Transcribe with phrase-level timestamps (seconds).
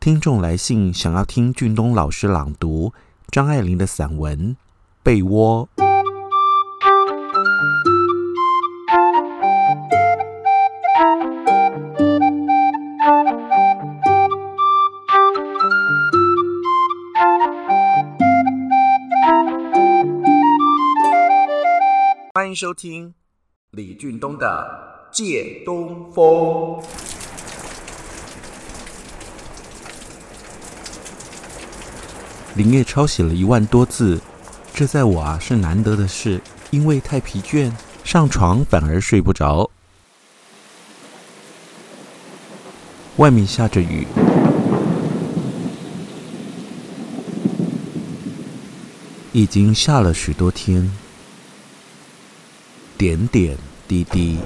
[0.00, 2.90] 听众来信想要听俊东老师朗读
[3.30, 4.56] 张爱玲的散文
[5.02, 5.68] 《被窝》。
[22.32, 23.12] 欢迎收听
[23.72, 26.80] 李俊东的《借东风》。
[32.54, 34.20] 连夜抄写了一万多字，
[34.74, 36.40] 这在我啊是难得的事，
[36.70, 37.72] 因为太疲倦，
[38.04, 39.70] 上床反而睡不着。
[43.16, 44.06] 外面下着雨，
[49.32, 50.90] 已经下了许多天，
[52.96, 53.56] 点点
[53.86, 54.38] 滴滴，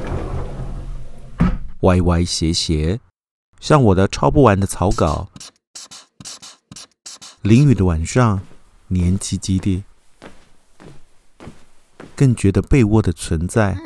[1.80, 2.98] 歪歪斜斜，
[3.60, 5.28] 像我的抄不完的草稿。
[7.44, 8.40] 淋雨的晚上，
[8.88, 9.84] 黏唧唧的，
[12.16, 13.76] 更觉得被窝的存在。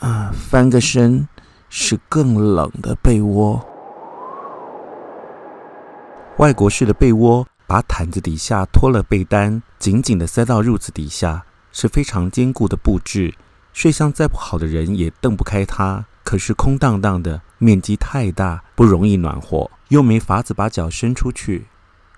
[0.00, 1.28] 啊，翻个身
[1.68, 3.64] 是更冷的被窝。
[6.38, 13.32] 外国式的被窝，把毯子底下脱了被单，紧紧的塞到褥子底下，是非常坚固的布置。
[13.72, 16.06] 睡相再不好的人也瞪不开它。
[16.24, 19.70] 可是空荡荡的，面积太大，不容易暖和。
[19.88, 21.66] 又没法子把脚伸出去。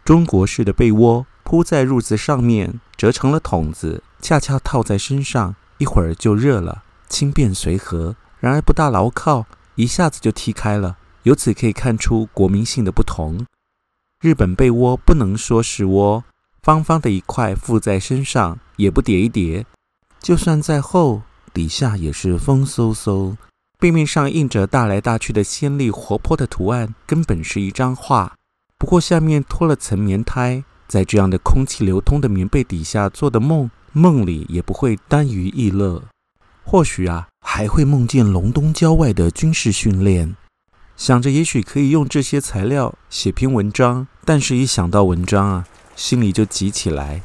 [0.05, 8.16] 中国式的被窝铺在褥子上面，折成了筒子，恰恰套在身上，一会儿就热了，轻便随和。
[8.41, 10.97] 然而不大牢靠，一下子就踢开了。
[11.25, 13.44] 由此可以看出国民性的不同。
[14.20, 16.25] 日本被窝不能说是窝，
[16.62, 19.66] 方方的一块附在身上，也不叠一叠，
[20.20, 21.22] 就算再厚，
[21.53, 23.36] 底下也是风嗖嗖。
[23.81, 28.34] 背面上印着大来大去的鲜丽活泼的图案，根本是一张画。
[28.77, 36.03] 不过下面拖了层棉胎，在这样的空气流通的棉被底下做的梦，梦里也不会耽于逸乐。
[36.65, 40.34] 或许啊，还会梦见隆冬郊外的军事训练。
[40.97, 47.22] 想着也许可以用这些材料写篇文章，但是一想到文章啊，心里就急起来。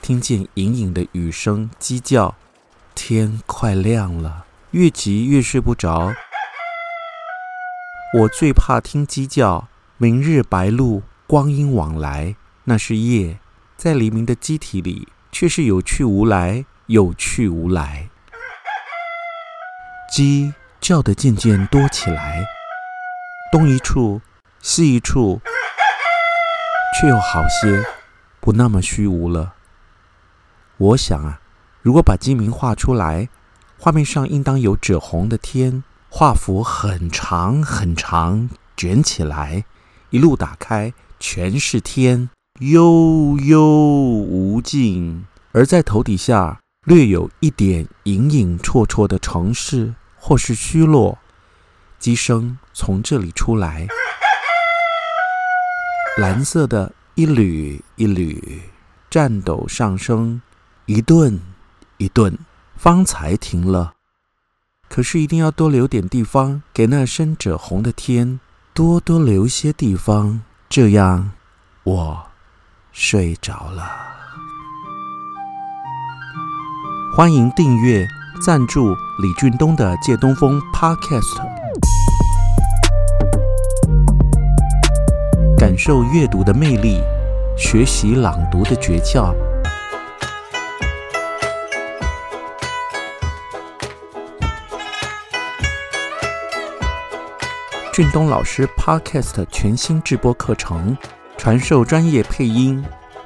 [0.00, 2.34] 听见隐隐的雨声鸡叫。
[3.12, 6.14] 天快亮了，越急越睡不着。
[8.16, 9.66] 我最怕听鸡叫，
[9.96, 13.40] 明日白露，光阴往来，那是夜，
[13.76, 18.08] 在黎明的机体里，却是有去无来，有去无来。
[20.12, 22.46] 鸡叫得渐渐多起来，
[23.50, 24.20] 东一处，
[24.60, 25.40] 西一处，
[27.00, 27.84] 却又好些，
[28.38, 29.54] 不那么虚无了。
[30.76, 31.40] 我想啊。
[31.82, 33.30] 如果把鸡鸣画出来，
[33.78, 39.64] 画面上应当有赭红的天，画幅很长很长，卷起来，
[40.10, 45.24] 一路打开，全是天，悠悠无尽。
[45.52, 51.18] 而在头底下，略有一点隐隐绰绰的城市，或是虚落。
[51.98, 53.86] 鸡声从这里出来，
[56.18, 58.60] 蓝色的一缕一缕，
[59.10, 60.42] 颤抖上升，
[60.84, 61.40] 一顿。
[62.00, 62.38] 一顿，
[62.76, 63.92] 方才停了。
[64.88, 68.40] 可是一定要多留点地方给那深赭红的天，
[68.72, 70.40] 多多留些地方，
[70.70, 71.32] 这样
[71.84, 72.26] 我
[72.90, 73.84] 睡着了。
[77.14, 78.08] 欢迎订阅、
[78.42, 81.36] 赞助李俊东的《借东风》Podcast，
[85.58, 87.02] 感受阅读的魅力，
[87.58, 89.34] 学习朗读的诀窍。
[97.92, 100.96] 俊东老师 Podcast 全新直播课程，
[101.36, 102.82] 传授专业配音、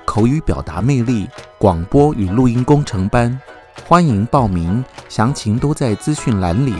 [0.06, 3.38] 口语表达魅力、广播与录音工程班，
[3.86, 6.72] 欢迎报名，详情都在资讯栏里。